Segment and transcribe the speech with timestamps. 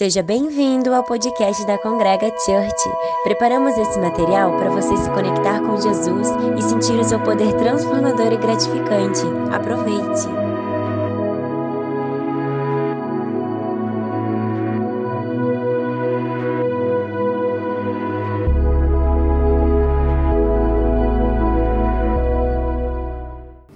[0.00, 2.90] Seja bem-vindo ao podcast da Congrega Church.
[3.22, 6.26] Preparamos esse material para você se conectar com Jesus
[6.58, 9.20] e sentir o seu poder transformador e gratificante.
[9.52, 10.26] Aproveite!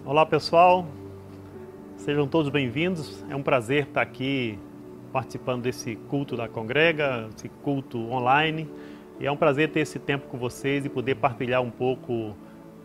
[0.07, 0.87] Olá pessoal,
[1.99, 3.23] sejam todos bem-vindos.
[3.29, 4.59] É um prazer estar aqui
[5.15, 8.68] participando desse culto da Congrega, esse culto online.
[9.21, 12.35] E é um prazer ter esse tempo com vocês e poder partilhar um pouco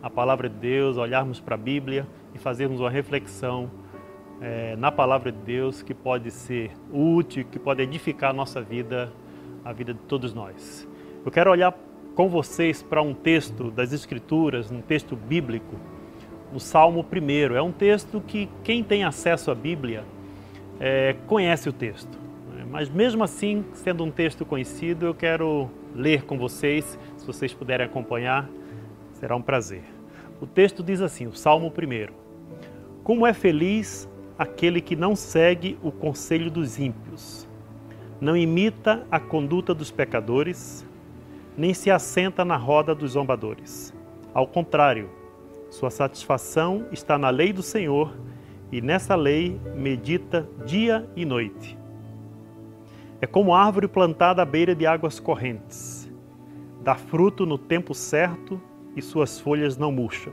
[0.00, 3.68] a palavra de Deus, olharmos para a Bíblia e fazermos uma reflexão
[4.40, 9.12] é, na palavra de Deus que pode ser útil, que pode edificar a nossa vida,
[9.64, 10.88] a vida de todos nós.
[11.26, 11.76] Eu quero olhar
[12.14, 15.74] com vocês para um texto das Escrituras, um texto bíblico,
[16.52, 17.56] no Salmo 1.
[17.56, 20.04] É um texto que quem tem acesso à Bíblia
[20.78, 22.19] é, conhece o texto.
[22.70, 26.96] Mas mesmo assim, sendo um texto conhecido, eu quero ler com vocês.
[27.16, 28.48] Se vocês puderem acompanhar,
[29.14, 29.82] será um prazer.
[30.40, 32.12] O texto diz assim, o Salmo 1.
[33.02, 34.08] Como é feliz
[34.38, 37.48] aquele que não segue o conselho dos ímpios,
[38.20, 40.86] não imita a conduta dos pecadores,
[41.56, 43.92] nem se assenta na roda dos zombadores.
[44.32, 45.10] Ao contrário,
[45.70, 48.16] sua satisfação está na lei do Senhor
[48.70, 51.79] e nessa lei medita dia e noite.
[53.22, 56.10] É como árvore plantada à beira de águas correntes.
[56.82, 58.58] Dá fruto no tempo certo
[58.96, 60.32] e suas folhas não murcham.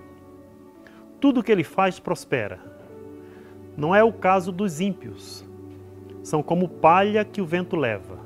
[1.20, 2.60] Tudo que ele faz prospera.
[3.76, 5.46] Não é o caso dos ímpios.
[6.24, 8.18] São como palha que o vento leva.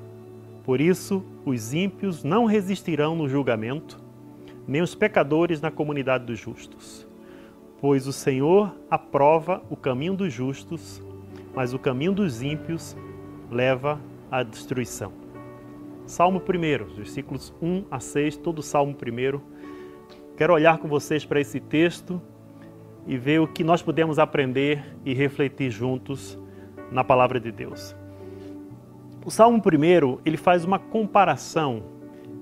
[0.64, 4.00] Por isso, os ímpios não resistirão no julgamento,
[4.68, 7.08] nem os pecadores na comunidade dos justos.
[7.80, 11.02] Pois o Senhor aprova o caminho dos justos,
[11.56, 12.96] mas o caminho dos ímpios
[13.50, 14.00] leva
[14.32, 15.12] a destruição.
[16.06, 19.42] Salmo 1, versículos 1 a 6, todo o Salmo 1.
[20.38, 22.22] Quero olhar com vocês para esse texto
[23.06, 26.40] e ver o que nós podemos aprender e refletir juntos
[26.92, 27.94] na palavra de Deus.
[29.26, 31.84] O Salmo 1, ele faz uma comparação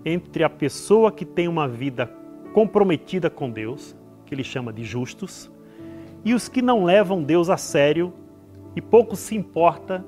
[0.06, 2.06] entre a pessoa que tem uma vida
[2.54, 3.96] comprometida com Deus,
[4.26, 5.52] que ele chama de justos,
[6.24, 8.14] e os que não levam Deus a sério
[8.76, 10.06] e pouco se importa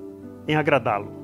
[0.48, 1.21] em agradá-lo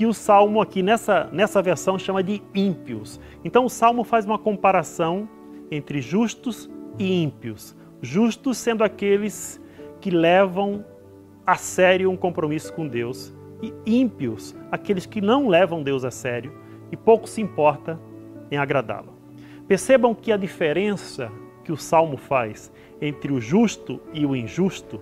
[0.00, 3.20] que o salmo aqui nessa, nessa versão chama de ímpios.
[3.44, 5.28] Então o salmo faz uma comparação
[5.70, 7.76] entre justos e ímpios.
[8.00, 9.60] Justos sendo aqueles
[10.00, 10.82] que levam
[11.46, 16.50] a sério um compromisso com Deus, e ímpios, aqueles que não levam Deus a sério
[16.90, 18.00] e pouco se importa
[18.50, 19.12] em agradá-lo.
[19.68, 21.30] Percebam que a diferença
[21.62, 22.72] que o salmo faz
[23.02, 24.98] entre o justo e o injusto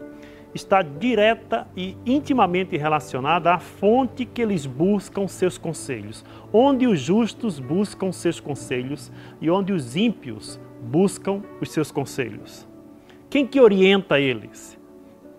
[0.59, 6.25] está direta e intimamente relacionada à fonte que eles buscam seus conselhos.
[6.53, 9.11] Onde os justos buscam seus conselhos
[9.41, 12.67] e onde os ímpios buscam os seus conselhos.
[13.31, 14.79] Quem que orienta eles?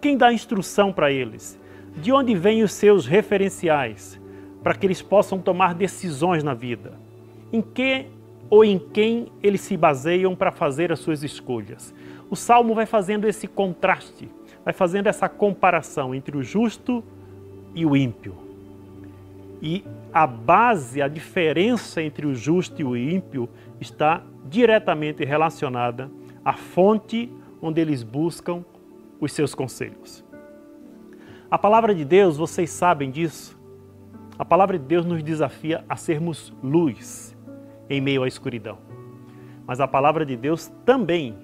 [0.01, 1.59] Quem dá instrução para eles?
[1.97, 4.19] De onde vêm os seus referenciais
[4.63, 6.93] para que eles possam tomar decisões na vida?
[7.51, 8.05] Em que
[8.49, 11.93] ou em quem eles se baseiam para fazer as suas escolhas?
[12.29, 14.29] O salmo vai fazendo esse contraste
[14.69, 17.03] vai fazendo essa comparação entre o justo
[17.73, 18.35] e o ímpio.
[19.59, 23.49] E a base, a diferença entre o justo e o ímpio
[23.81, 26.11] está diretamente relacionada
[26.45, 28.63] à fonte onde eles buscam
[29.19, 30.23] os seus conselhos.
[31.49, 33.59] A palavra de Deus, vocês sabem disso,
[34.37, 37.35] a palavra de Deus nos desafia a sermos luz
[37.89, 38.77] em meio à escuridão.
[39.65, 41.35] Mas a palavra de Deus também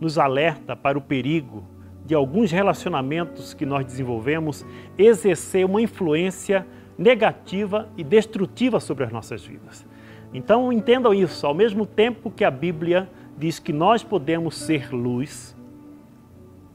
[0.00, 1.64] nos alerta para o perigo
[2.08, 4.64] de alguns relacionamentos que nós desenvolvemos
[4.96, 9.86] exercer uma influência negativa e destrutiva sobre as nossas vidas.
[10.32, 15.54] Então entendam isso, ao mesmo tempo que a Bíblia diz que nós podemos ser luz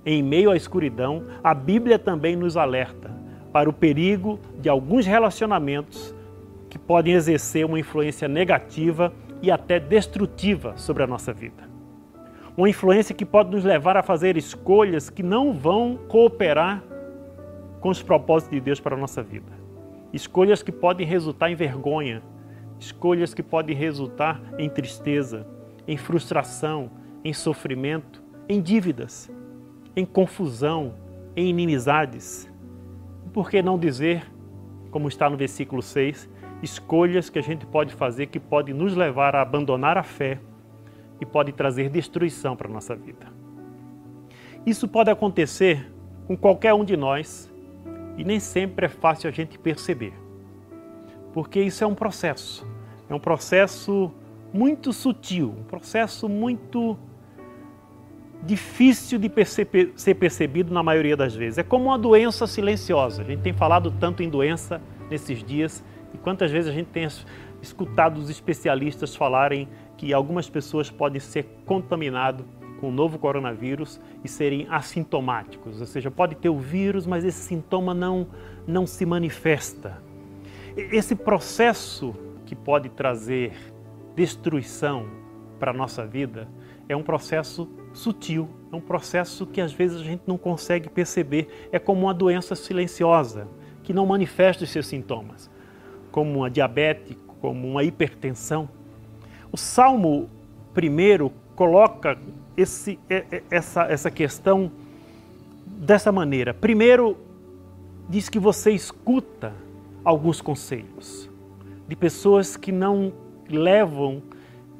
[0.06, 3.10] em meio à escuridão, a Bíblia também nos alerta
[3.52, 6.14] para o perigo de alguns relacionamentos
[6.70, 11.73] que podem exercer uma influência negativa e até destrutiva sobre a nossa vida
[12.56, 16.84] uma influência que pode nos levar a fazer escolhas que não vão cooperar
[17.80, 19.52] com os propósitos de Deus para a nossa vida.
[20.14, 22.22] Escolhas que podem resultar em vergonha,
[22.80, 25.48] escolhas que podem resultar em tristeza,
[25.88, 26.92] em frustração,
[27.24, 29.32] em sofrimento, em dívidas,
[29.96, 30.94] em confusão,
[31.36, 32.52] em inimizades.
[33.34, 34.32] Por que não dizer,
[34.92, 36.30] como está no versículo 6,
[36.62, 40.40] escolhas que a gente pode fazer que podem nos levar a abandonar a fé
[41.20, 43.28] e pode trazer destruição para a nossa vida.
[44.66, 45.92] Isso pode acontecer
[46.28, 47.52] com qualquer um de nós
[48.18, 50.14] e nem sempre é fácil a gente perceber.
[51.34, 52.66] porque isso é um processo.
[53.10, 54.12] É um processo
[54.54, 56.98] muito sutil, um processo muito
[58.44, 59.32] difícil de
[59.96, 61.58] ser percebido na maioria das vezes.
[61.58, 63.24] É como uma doença silenciosa.
[63.24, 65.84] A gente tem falado tanto em doença nesses dias
[66.14, 67.08] e quantas vezes a gente tem
[67.62, 72.46] escutado os especialistas falarem que algumas pessoas podem ser contaminadas
[72.80, 77.40] com o novo coronavírus e serem assintomáticos, ou seja, pode ter o vírus, mas esse
[77.40, 78.28] sintoma não,
[78.68, 80.04] não se manifesta.
[80.76, 82.14] Esse processo
[82.46, 83.54] que pode trazer
[84.16, 85.08] destruição
[85.60, 86.48] para a nossa vida
[86.90, 91.70] é um processo sutil, é um processo que às vezes a gente não consegue perceber,
[91.72, 93.48] é como uma doença silenciosa,
[93.82, 95.50] que não manifesta os seus sintomas,
[96.12, 98.68] como uma diabetes, como uma hipertensão.
[99.54, 100.32] O Salmo
[100.74, 102.18] primeiro coloca
[102.58, 102.98] esse,
[103.52, 104.72] essa, essa questão
[105.68, 106.56] dessa maneira.
[106.56, 107.16] Primeiro,
[108.10, 109.54] diz que você escuta
[110.04, 111.30] alguns conselhos
[111.88, 113.14] de pessoas que não
[113.48, 114.24] levam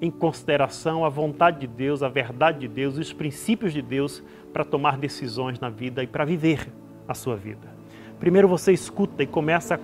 [0.02, 4.66] em consideração a vontade de Deus, a verdade de Deus, os princípios de Deus para
[4.66, 6.68] tomar decisões na vida e para viver
[7.08, 7.72] a sua vida.
[8.20, 9.80] Primeiro você escuta e começa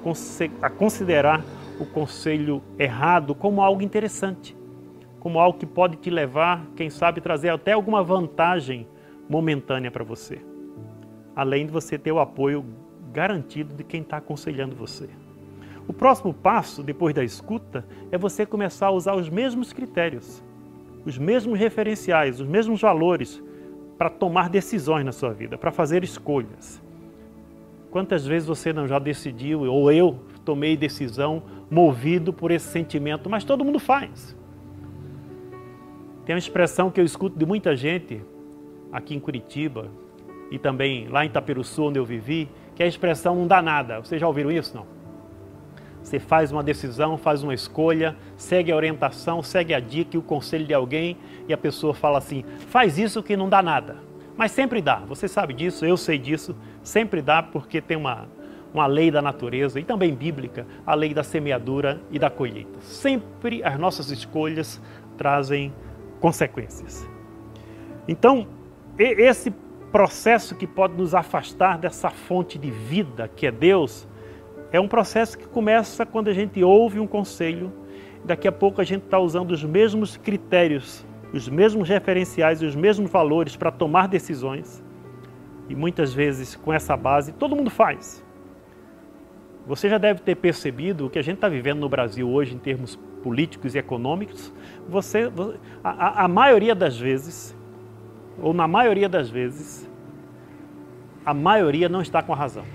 [0.64, 1.46] a considerar
[1.80, 4.58] o conselho errado como algo interessante,
[5.20, 8.88] como algo que pode te levar, quem sabe, trazer até alguma vantagem
[9.30, 10.40] momentânea para você,
[11.36, 12.66] além de você ter o apoio
[13.12, 15.10] garantido de quem está aconselhando você.
[15.88, 20.44] O próximo passo, depois da escuta, é você começar a usar os mesmos critérios,
[21.06, 23.42] os mesmos referenciais, os mesmos valores
[23.98, 26.82] para tomar decisões na sua vida, para fazer escolhas.
[27.92, 33.44] Quantas vezes você não já decidiu, ou eu tomei decisão movido por esse sentimento, mas
[33.44, 34.38] todo mundo faz.
[36.30, 38.24] Tem uma expressão que eu escuto de muita gente
[38.92, 39.90] aqui em Curitiba
[40.52, 44.00] e também lá em Itaperuçu, onde eu vivi, que é a expressão não dá nada.
[44.00, 44.78] Vocês já ouviram isso?
[44.78, 44.86] Não?
[46.04, 50.22] Você faz uma decisão, faz uma escolha, segue a orientação, segue a dica e o
[50.22, 51.18] conselho de alguém
[51.48, 53.96] e a pessoa fala assim: faz isso que não dá nada.
[54.38, 58.30] Mas sempre dá, você sabe disso, eu sei disso, sempre dá porque tem uma,
[58.72, 62.80] uma lei da natureza e também bíblica, a lei da semeadura e da colheita.
[62.82, 64.80] Sempre as nossas escolhas
[65.18, 65.74] trazem
[66.20, 67.08] consequências.
[68.08, 68.48] Então,
[68.98, 69.52] esse
[69.92, 74.08] processo que pode nos afastar dessa fonte de vida que é Deus,
[74.72, 77.72] é um processo que começa quando a gente ouve um conselho,
[78.24, 83.10] daqui a pouco a gente está usando os mesmos critérios, os mesmos referenciais os mesmos
[83.10, 84.84] valores para tomar decisões.
[85.68, 88.24] E muitas vezes com essa base todo mundo faz.
[89.70, 92.58] Você já deve ter percebido o que a gente está vivendo no Brasil hoje em
[92.58, 94.52] termos políticos e econômicos.
[94.88, 95.32] Você,
[95.84, 97.56] a, a maioria das vezes,
[98.42, 99.88] ou na maioria das vezes,
[101.24, 102.66] a maioria não está com a razão.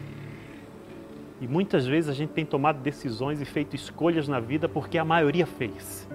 [1.40, 5.04] E muitas vezes a gente tem tomado decisões e feito escolhas na vida porque a
[5.04, 6.08] maioria fez.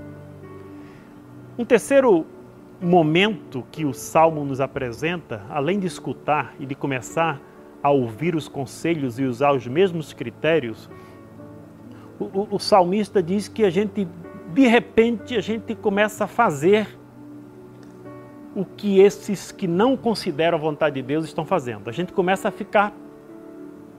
[1.58, 2.26] Um terceiro
[2.80, 7.38] momento que o Salmo nos apresenta, além de escutar e de começar
[7.82, 10.90] a ouvir os conselhos e usar os mesmos critérios,
[12.20, 14.08] o, o, o salmista diz que a gente,
[14.54, 17.00] de repente, a gente começa a fazer
[18.56, 21.90] o que esses que não consideram a vontade de Deus estão fazendo.
[21.90, 22.94] A gente começa a ficar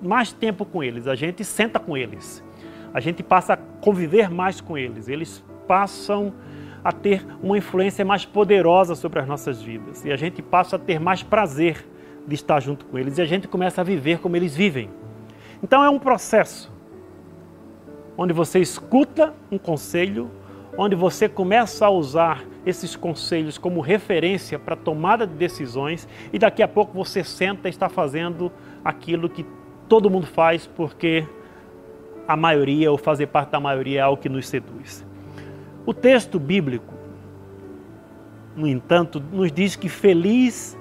[0.02, 2.44] mais tempo com eles, a gente senta com eles,
[2.92, 6.32] a gente passa a conviver mais com eles, eles passam
[6.82, 10.78] a ter uma influência mais poderosa sobre as nossas vidas e a gente passa a
[10.78, 11.86] ter mais prazer
[12.30, 14.88] de estar junto com eles e a gente começa a viver como eles vivem.
[15.62, 16.72] Então é um processo
[18.16, 20.30] onde você escuta um conselho,
[20.78, 26.62] onde você começa a usar esses conselhos como referência para tomada de decisões e daqui
[26.62, 28.52] a pouco você senta e está fazendo
[28.84, 29.44] aquilo que
[29.88, 31.26] todo mundo faz porque
[32.28, 35.04] a maioria ou fazer parte da maioria é algo que nos seduz.
[35.84, 36.94] O texto bíblico,
[38.54, 40.78] no entanto, nos diz que feliz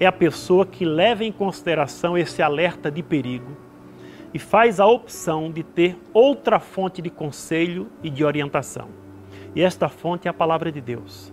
[0.00, 3.56] é a pessoa que leva em consideração esse alerta de perigo
[4.34, 8.88] e faz a opção de ter outra fonte de conselho e de orientação.
[9.54, 11.32] E esta fonte é a palavra de Deus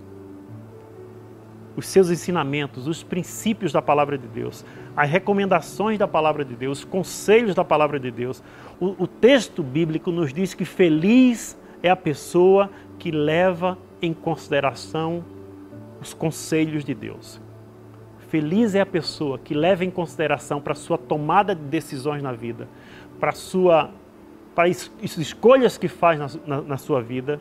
[1.77, 6.79] os seus ensinamentos, os princípios da palavra de Deus, as recomendações da palavra de Deus,
[6.79, 8.41] os conselhos da palavra de Deus.
[8.79, 15.23] O, o texto bíblico nos diz que feliz é a pessoa que leva em consideração
[16.01, 17.39] os conselhos de Deus.
[18.27, 22.67] Feliz é a pessoa que leva em consideração para sua tomada de decisões na vida,
[23.19, 23.91] para sua
[24.53, 27.39] para as escolhas que faz na, na, na sua vida,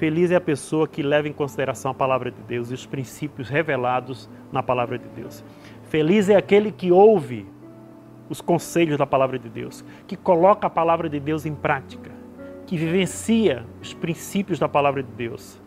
[0.00, 3.50] Feliz é a pessoa que leva em consideração a palavra de Deus e os princípios
[3.50, 5.44] revelados na palavra de Deus.
[5.90, 7.46] Feliz é aquele que ouve
[8.26, 12.10] os conselhos da palavra de Deus, que coloca a palavra de Deus em prática,
[12.66, 15.60] que vivencia os princípios da palavra de Deus,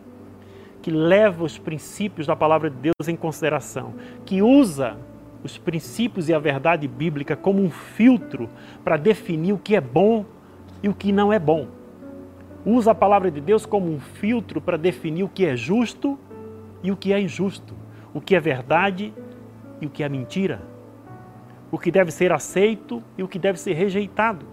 [0.84, 3.94] que leva os princípios da palavra de Deus em consideração,
[4.26, 4.98] que usa
[5.42, 8.50] os princípios e a verdade bíblica como um filtro
[8.84, 10.26] para definir o que é bom
[10.84, 11.70] e o que não é bom.
[12.66, 16.20] Usa a palavra de Deus como um filtro para definir o que é justo
[16.84, 17.74] e o que é injusto,
[18.14, 19.14] o que é verdade
[19.80, 20.62] e o que é mentira,
[21.72, 24.46] o que deve ser aceito e o que deve ser rejeitado,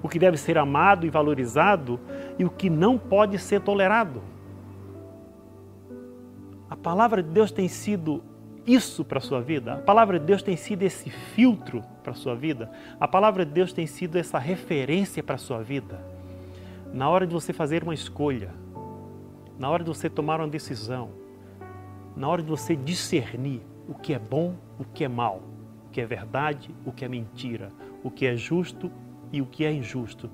[0.00, 1.98] o que deve ser amado e valorizado
[2.38, 4.35] e o que não pode ser tolerado.
[6.68, 8.22] A palavra de Deus tem sido
[8.66, 9.74] isso para a sua vida?
[9.74, 12.70] A palavra de Deus tem sido esse filtro para a sua vida?
[12.98, 16.04] A palavra de Deus tem sido essa referência para a sua vida?
[16.92, 18.52] Na hora de você fazer uma escolha,
[19.58, 21.10] na hora de você tomar uma decisão,
[22.16, 25.42] na hora de você discernir o que é bom, o que é mal,
[25.86, 27.70] o que é verdade, o que é mentira,
[28.02, 28.90] o que é justo
[29.32, 30.30] e o que é injusto.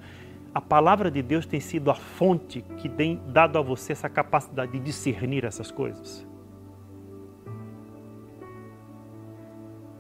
[0.55, 4.73] A palavra de Deus tem sido a fonte que tem dado a você essa capacidade
[4.73, 6.27] de discernir essas coisas.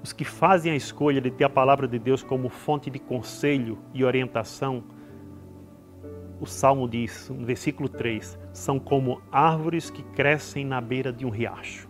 [0.02, 3.78] Os que fazem a escolha de ter a palavra de Deus como fonte de conselho
[3.94, 4.84] e orientação,
[6.38, 11.30] o Salmo diz, no versículo 3, são como árvores que crescem na beira de um
[11.30, 11.88] riacho.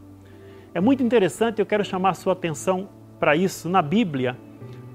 [0.75, 2.89] É muito interessante, eu quero chamar a sua atenção
[3.19, 3.69] para isso.
[3.69, 4.39] Na Bíblia,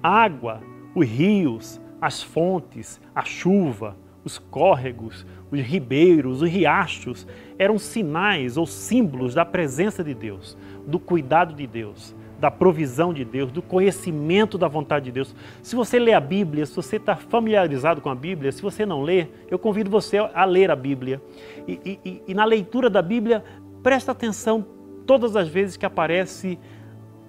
[0.02, 0.62] a água,
[0.96, 7.26] os rios, as fontes, a chuva, os córregos, os ribeiros, os riachos
[7.58, 13.24] eram sinais ou símbolos da presença de Deus, do cuidado de Deus, da provisão de
[13.24, 15.36] Deus, do conhecimento da vontade de Deus.
[15.64, 19.02] Se você lê a Bíblia, se você está familiarizado com a Bíblia, se você não
[19.02, 21.22] lê, eu convido você a ler a Bíblia.
[21.68, 23.44] E, e, e na leitura da Bíblia,
[23.82, 24.66] presta atenção
[25.06, 26.60] todas as vezes que aparece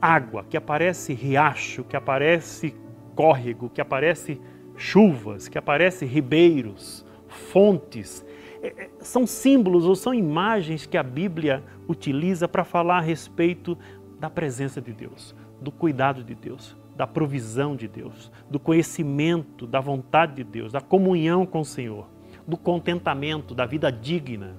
[0.03, 2.75] água, que aparece riacho, que aparece
[3.15, 4.41] córrego, que aparece
[4.79, 8.25] chuvas, que aparece ribeiros, fontes.
[8.63, 13.77] É, é, são símbolos ou são imagens que a Bíblia utiliza para falar a respeito
[14.19, 19.81] da presença de Deus, do cuidado de Deus, da provisão de Deus, do conhecimento da
[19.81, 22.07] vontade de Deus, da comunhão com o Senhor,
[22.47, 24.57] do contentamento, da vida digna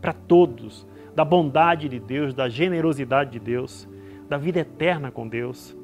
[0.00, 3.88] para todos, da bondade de Deus, da generosidade de Deus,
[4.28, 5.76] da vida eterna com Deus.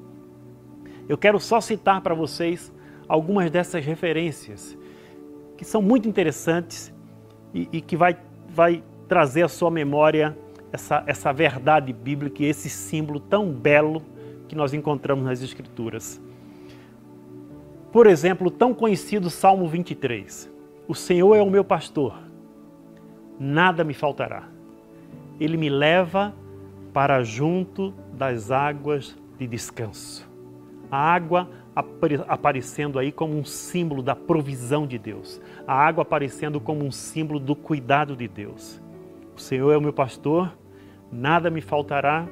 [1.08, 2.72] Eu quero só citar para vocês
[3.08, 4.76] algumas dessas referências
[5.56, 6.92] que são muito interessantes
[7.54, 8.16] e, e que vai,
[8.48, 10.36] vai trazer à sua memória
[10.72, 14.02] essa, essa verdade bíblica e esse símbolo tão belo
[14.48, 16.20] que nós encontramos nas Escrituras.
[17.92, 20.50] Por exemplo, o tão conhecido Salmo 23.
[20.88, 22.18] O Senhor é o meu pastor,
[23.38, 24.48] nada me faltará.
[25.38, 26.34] Ele me leva
[26.92, 30.28] para junto das águas de descanso.
[30.90, 35.40] A água aparecendo aí como um símbolo da provisão de Deus.
[35.66, 38.80] A água aparecendo como um símbolo do cuidado de Deus.
[39.36, 40.52] O Senhor é o meu pastor,
[41.10, 42.26] nada me faltará,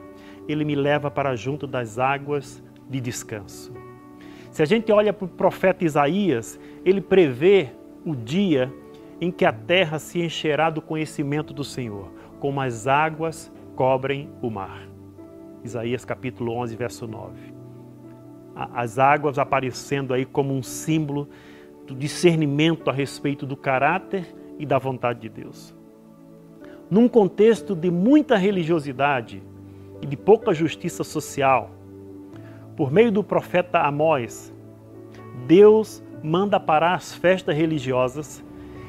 [0.46, 3.72] ele me leva para junto das águas de descanso.
[4.50, 7.70] Se a gente olha para o profeta Isaías, ele prevê
[8.04, 8.72] o dia
[9.20, 14.50] em que a terra se encherá do conhecimento do Senhor, como as águas cobrem o
[14.50, 14.88] mar.
[15.62, 17.49] Isaías capítulo 11, verso 9.
[18.54, 21.28] As águas aparecendo aí como um símbolo
[21.86, 25.74] do discernimento a respeito do caráter e da vontade de Deus
[26.90, 29.40] num contexto de muita religiosidade
[30.02, 31.70] e de pouca justiça social,
[32.76, 34.52] por meio do profeta Amós,
[35.46, 38.44] Deus manda parar as festas religiosas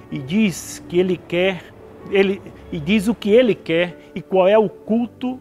[0.10, 1.64] e diz que ele quer,
[2.10, 2.42] ele
[2.72, 5.40] e diz o que ele quer e qual é o culto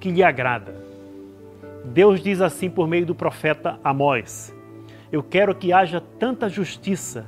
[0.00, 0.81] que lhe agrada.
[1.84, 4.54] Deus diz assim por meio do profeta Amós:
[5.10, 7.26] Eu quero que haja tanta justiça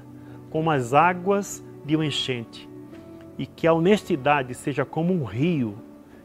[0.50, 2.68] como as águas de uma enchente
[3.36, 5.74] e que a honestidade seja como um rio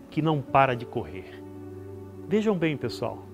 [0.10, 1.44] que não para de correr.
[2.28, 3.26] Vejam bem, pessoal,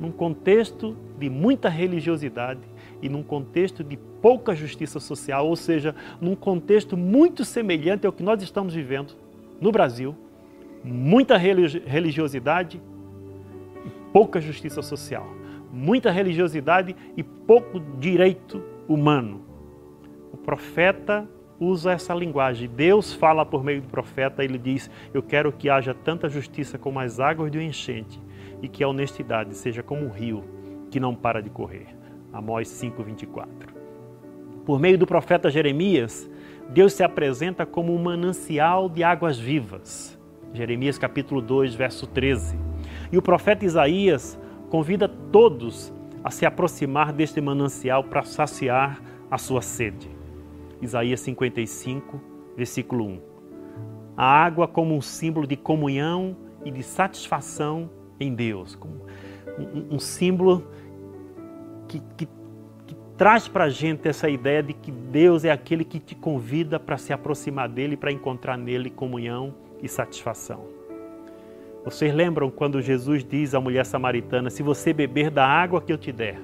[0.00, 2.60] num contexto de muita religiosidade
[3.00, 8.22] e num contexto de pouca justiça social, ou seja, num contexto muito semelhante ao que
[8.22, 9.14] nós estamos vivendo
[9.60, 10.16] no Brasil,
[10.82, 12.80] muita religiosidade
[14.12, 15.26] pouca justiça social,
[15.72, 19.44] muita religiosidade e pouco direito humano.
[20.32, 21.28] O profeta
[21.58, 22.68] usa essa linguagem.
[22.68, 26.98] Deus fala por meio do profeta, ele diz: Eu quero que haja tanta justiça como
[26.98, 28.20] as águas de um enchente
[28.60, 30.44] e que a honestidade seja como um rio
[30.90, 31.86] que não para de correr.
[32.32, 33.48] Amós 5:24.
[34.64, 36.30] Por meio do profeta Jeremias,
[36.70, 40.18] Deus se apresenta como um manancial de águas vivas.
[40.52, 42.71] Jeremias capítulo 2, verso 13.
[43.12, 44.38] E o profeta Isaías
[44.70, 45.92] convida todos
[46.24, 50.08] a se aproximar deste manancial para saciar a sua sede.
[50.80, 52.18] Isaías 55,
[52.56, 53.20] versículo 1.
[54.16, 58.78] A água como um símbolo de comunhão e de satisfação em Deus,
[59.58, 60.66] um, um símbolo
[61.88, 62.26] que, que,
[62.86, 66.80] que traz para a gente essa ideia de que Deus é aquele que te convida
[66.80, 70.71] para se aproximar dele, para encontrar nele comunhão e satisfação.
[71.84, 75.98] Vocês lembram quando Jesus diz à mulher samaritana: Se você beber da água que eu
[75.98, 76.40] te der,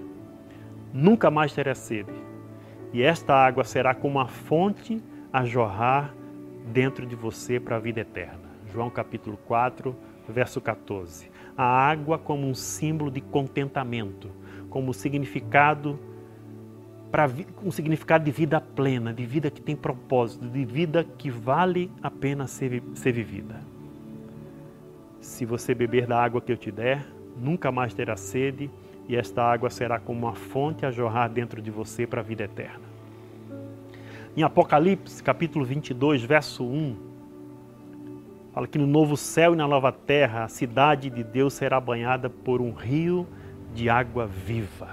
[0.93, 2.13] nunca mais terá sede,
[2.93, 5.01] e esta água será como uma fonte
[5.33, 6.13] a jorrar
[6.73, 8.49] dentro de você para a vida eterna.
[8.73, 9.95] João capítulo 4,
[10.29, 11.31] verso 14.
[11.57, 14.31] A água como um símbolo de contentamento,
[14.69, 16.01] como significado
[17.13, 17.31] para
[17.65, 22.11] um significado de vida plena, de vida que tem propósito, de vida que vale a
[22.11, 23.78] pena ser, ser vivida.
[25.21, 27.05] Se você beber da água que eu te der,
[27.37, 28.71] nunca mais terá sede,
[29.09, 32.45] e esta água será como uma fonte a jorrar dentro de você para a vida
[32.45, 32.87] eterna.
[34.37, 36.97] Em Apocalipse, capítulo 22, verso 1,
[38.53, 42.31] fala que no novo céu e na nova terra a cidade de Deus será banhada
[42.31, 43.27] por um rio
[43.75, 44.91] de água viva.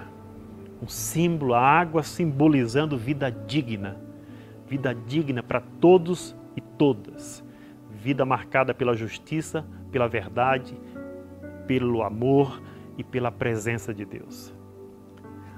[0.81, 3.97] Um símbolo, a água simbolizando vida digna.
[4.67, 7.43] Vida digna para todos e todas.
[7.91, 9.65] Vida marcada pela justiça,
[9.95, 10.77] pela verdade,
[11.65, 12.61] pelo amor
[12.97, 14.53] e pela presença de Deus.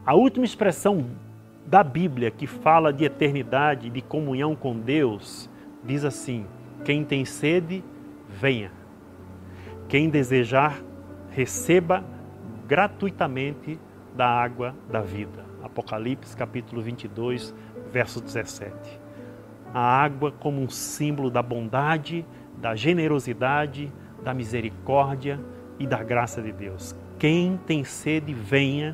[0.06, 1.08] A última expressão
[1.66, 5.50] da Bíblia que fala de eternidade, de comunhão com Deus,
[5.84, 6.46] diz assim:
[6.86, 7.84] quem tem sede,
[8.30, 8.72] venha.
[9.90, 10.84] Quem desejar,
[11.32, 12.06] receba
[12.68, 13.80] gratuitamente
[14.16, 15.48] da água da vida.
[15.64, 17.56] Apocalipse capítulo 22,
[17.92, 19.02] verso 17.
[19.74, 22.24] A água como um símbolo da bondade,
[22.56, 23.92] da generosidade,
[24.28, 25.40] da misericórdia
[25.80, 26.94] e da graça de Deus.
[27.18, 28.94] Quem tem sede, venha.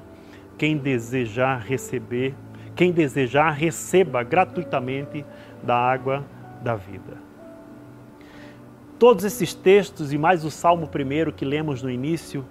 [0.60, 2.36] Quem desejar receber,
[2.76, 5.26] quem desejar, receba gratuitamente
[5.64, 6.24] da água
[6.62, 7.18] da vida.
[9.00, 12.46] Todos esses textos e mais o Salmo primeiro que lemos no início,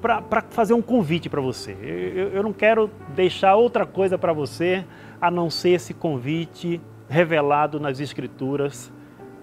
[0.00, 1.76] para fazer um convite para você.
[1.82, 4.84] Eu, eu não quero deixar outra coisa para você
[5.20, 8.92] a não ser esse convite revelado nas Escrituras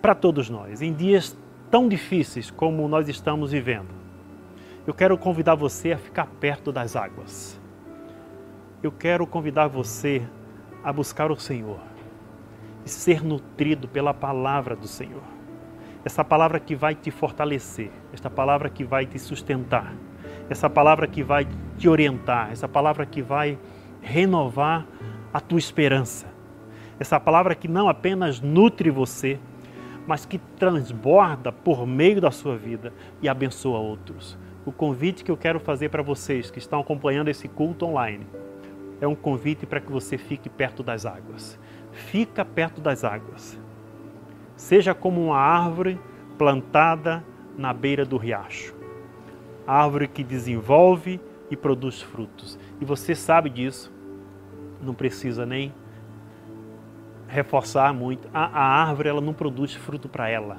[0.01, 0.81] para todos nós.
[0.81, 1.37] Em dias
[1.69, 3.89] tão difíceis como nós estamos vivendo,
[4.85, 7.59] eu quero convidar você a ficar perto das águas.
[8.81, 10.21] Eu quero convidar você
[10.83, 11.79] a buscar o Senhor
[12.85, 15.23] e ser nutrido pela palavra do Senhor.
[16.05, 19.93] Essa palavra que vai te fortalecer, essa palavra que vai te sustentar,
[20.49, 21.45] essa palavra que vai
[21.77, 23.59] te orientar, essa palavra que vai
[24.01, 24.85] renovar
[25.33, 26.27] a tua esperança.
[26.97, 29.37] Essa palavra que não apenas nutre você,
[30.07, 34.37] mas que transborda por meio da sua vida e abençoa outros.
[34.65, 38.25] O convite que eu quero fazer para vocês que estão acompanhando esse culto online
[38.99, 41.59] é um convite para que você fique perto das águas.
[41.91, 43.59] Fica perto das águas.
[44.55, 45.99] Seja como uma árvore
[46.37, 47.23] plantada
[47.57, 48.73] na beira do riacho.
[49.65, 51.19] Árvore que desenvolve
[51.51, 52.57] e produz frutos.
[52.79, 53.91] E você sabe disso.
[54.81, 55.73] Não precisa nem
[57.27, 58.27] reforçar muito.
[58.33, 60.57] A, a árvore ela não produz fruto para ela.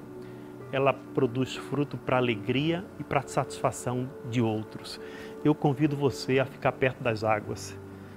[0.71, 5.01] Ela produz fruto para alegria e para satisfação de outros.
[5.45, 7.77] Eu convido você a ficar perto das águas.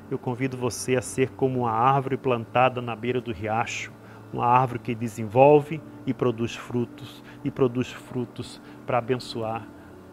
[0.10, 3.94] Eu convido você a ser como uma árvore plantada na beira do riacho,
[4.34, 9.66] uma árvore que desenvolve e produz frutos e produz frutos para abençoar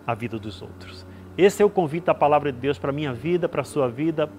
[0.07, 1.05] a vida dos outros.
[1.37, 3.89] Esse é o convite da palavra de Deus para a minha vida, para a sua
[3.89, 4.31] vida,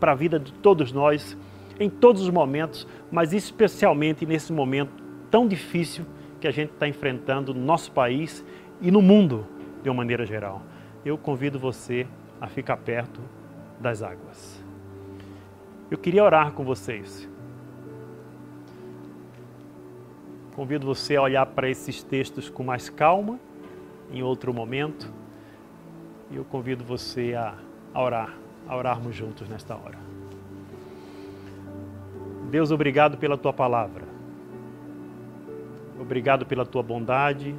[0.00, 1.36] para a vida de todos nós
[1.78, 6.06] em todos os momentos, mas especialmente nesse momento tão difícil
[6.40, 8.44] que a gente está enfrentando no nosso país
[8.80, 9.46] e no mundo
[9.82, 10.62] de uma maneira geral.
[11.04, 12.06] Eu convido você
[12.40, 13.20] a ficar perto
[13.80, 14.62] das águas.
[15.90, 17.28] Eu queria orar com vocês.
[20.54, 23.38] Convido você a olhar para esses textos com mais calma,
[24.10, 25.12] em outro momento.
[26.30, 27.54] E eu convido você a,
[27.94, 28.34] orar,
[28.66, 30.15] a orarmos juntos nesta hora.
[32.50, 34.04] Deus, obrigado pela tua palavra.
[36.00, 37.54] Obrigado pela tua bondade.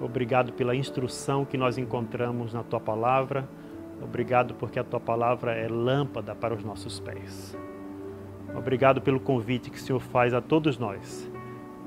[0.00, 3.48] Obrigado pela instrução que nós encontramos na tua palavra.
[4.02, 7.56] Obrigado porque a tua palavra é lâmpada para os nossos pés.
[8.54, 11.30] Obrigado pelo convite que o Senhor faz a todos nós,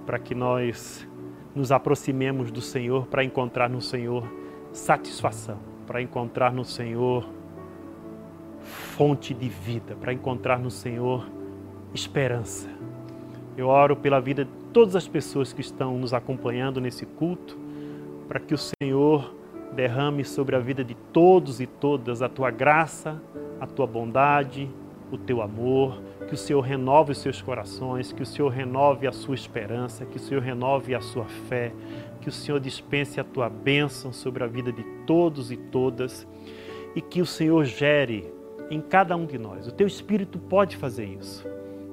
[0.05, 1.07] para que nós
[1.53, 4.27] nos aproximemos do Senhor para encontrar no Senhor
[4.71, 7.29] satisfação, para encontrar no Senhor
[8.61, 11.36] fonte de vida, para encontrar no Senhor
[11.97, 12.69] esperança.
[13.57, 17.57] Eu oro pela vida de todas as pessoas que estão nos acompanhando nesse culto,
[18.27, 19.33] para que o Senhor
[19.73, 23.21] derrame sobre a vida de todos e todas a tua graça,
[23.59, 24.69] a tua bondade,
[25.11, 29.11] o teu amor que o Senhor renove os seus corações, que o Senhor renove a
[29.11, 31.71] sua esperança, que o Senhor renove a sua fé,
[32.21, 36.27] que o Senhor dispense a tua bênção sobre a vida de todos e todas
[36.93, 38.29] e que o Senhor gere
[38.69, 39.67] em cada um de nós.
[39.67, 41.47] O teu Espírito pode fazer isso.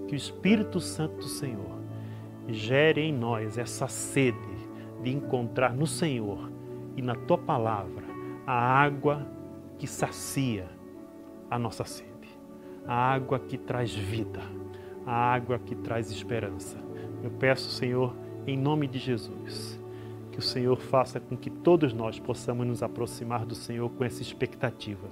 [0.06, 1.78] Que o Espírito Santo do Senhor
[2.48, 4.38] gere em nós essa sede
[5.02, 6.50] de encontrar no Senhor
[6.96, 8.04] e na tua palavra
[8.46, 9.26] a água
[9.78, 10.68] que sacia
[11.50, 12.14] a nossa sede
[12.86, 14.40] a água que traz vida,
[15.06, 16.78] a água que traz esperança.
[17.22, 18.14] Eu peço, Senhor,
[18.46, 19.80] em nome de Jesus,
[20.30, 24.20] que o Senhor faça com que todos nós possamos nos aproximar do Senhor com essa
[24.20, 25.08] expectativa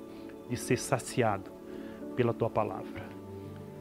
[0.48, 1.50] de ser saciado
[2.14, 3.11] pela tua palavra.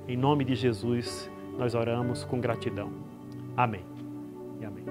[0.07, 2.91] Em nome de Jesus, nós oramos com gratidão.
[3.55, 3.85] Amém.
[4.59, 4.85] E amém.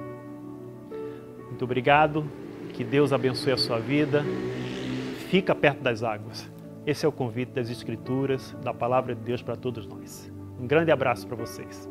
[1.49, 2.25] Muito obrigado.
[2.73, 4.25] Que Deus abençoe a sua vida.
[5.29, 6.51] Fica perto das águas.
[6.87, 10.33] Esse é o convite das Escrituras, da palavra de Deus para todos nós.
[10.59, 11.89] Um grande abraço para vocês.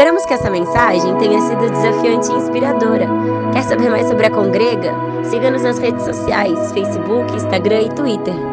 [0.00, 3.06] Esperamos que essa mensagem tenha sido desafiante e inspiradora.
[3.52, 4.94] Quer saber mais sobre a Congrega?
[5.24, 8.49] Siga-nos nas redes sociais, Facebook, Instagram e Twitter.